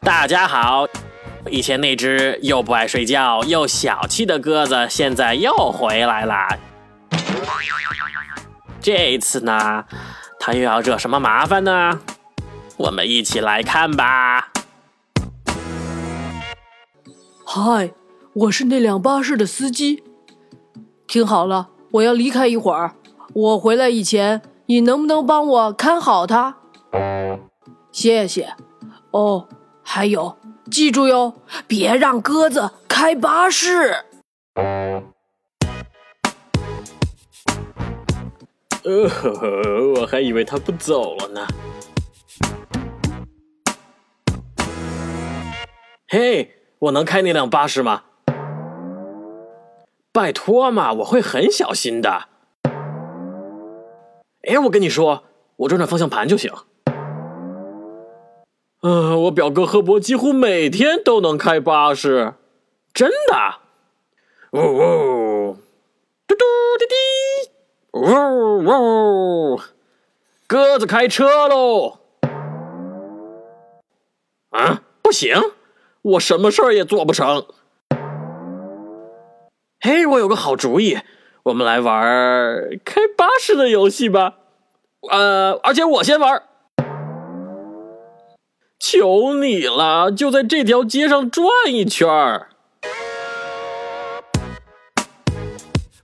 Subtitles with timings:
[0.00, 0.86] 大家好，
[1.50, 6.34] 以前那只又不爱睡觉又小气的鸽子，现在又回来了。
[8.80, 9.84] 这一次呢，
[10.38, 12.00] 它又要惹什么麻烦呢？
[12.76, 14.50] 我们一起来看吧。
[17.46, 17.92] 嗨，
[18.34, 20.02] 我是那辆巴士的司机。
[21.06, 22.94] 听好了，我要离开一会儿。
[23.32, 26.56] 我回来以前，你能不能帮我看好它？
[27.94, 28.52] 谢谢。
[29.12, 29.48] 哦，
[29.84, 30.36] 还有，
[30.68, 31.32] 记住哟，
[31.68, 34.04] 别让鸽子开巴士。
[38.82, 41.46] 呃呵呵，我还以为他不走了呢。
[46.08, 48.02] 嘿，我能开那辆巴士吗？
[50.12, 52.24] 拜托嘛，我会很小心的。
[54.48, 55.22] 哎，我跟你说，
[55.54, 56.52] 我转转方向盘就行。
[58.86, 62.34] 嗯，我表哥赫伯几乎每天都能开巴士，
[62.92, 63.54] 真的。
[64.52, 65.56] 呜呜，
[66.26, 66.44] 嘟嘟
[66.78, 66.94] 滴滴，
[67.94, 69.60] 呜呜，
[70.46, 72.00] 鸽子开车喽！
[74.50, 75.34] 啊，不行，
[76.02, 77.46] 我什么事儿也做不成。
[79.80, 80.98] 嘿，我有个好主意，
[81.44, 81.98] 我们来玩
[82.84, 84.34] 开巴士的游戏吧。
[85.10, 86.42] 呃，而且我先玩。
[88.86, 92.48] 求你了，就在这条街上转一圈儿。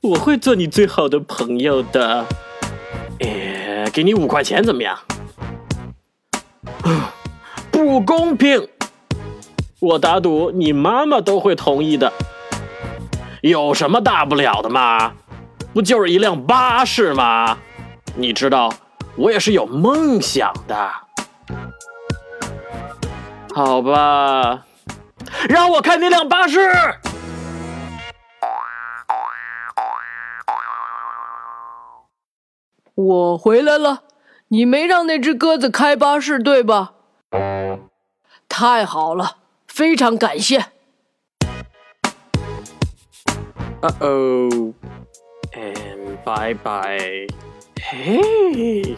[0.00, 2.24] 我会做你最好的朋友的。
[3.18, 4.96] 呃，给你五块钱怎么样？
[7.72, 8.68] 不公平！
[9.80, 12.12] 我打赌你妈妈都会同意的。
[13.40, 15.14] 有什么大不了的嘛？
[15.74, 17.58] 不就是一辆巴士吗？
[18.14, 18.72] 你知道，
[19.16, 21.07] 我也是有梦想的。
[23.58, 24.66] 好吧，
[25.48, 26.60] 让我看那辆巴士。
[32.94, 34.04] 我回来了，
[34.46, 36.92] 你没让那只鸽子开巴士对吧？
[38.48, 40.60] 太好了，非常感谢。
[43.80, 44.74] Uh oh.
[45.52, 47.26] And bye bye.
[47.74, 48.96] Hey.